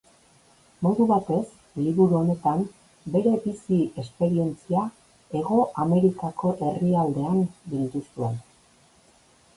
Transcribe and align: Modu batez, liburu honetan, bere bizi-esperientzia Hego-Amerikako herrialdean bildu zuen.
Modu 0.85 1.05
batez, 1.09 1.41
liburu 1.81 2.17
honetan, 2.19 2.63
bere 3.17 3.35
bizi-esperientzia 3.45 4.87
Hego-Amerikako 5.41 6.55
herrialdean 6.65 7.47
bildu 7.75 8.05
zuen. 8.09 8.45